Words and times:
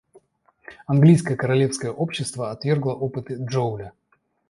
Английское 0.87 1.35
Королевское 1.35 1.91
общество 1.91 2.49
отвергло 2.49 2.93
опыты 2.93 3.37
Джоуля. 3.39 3.93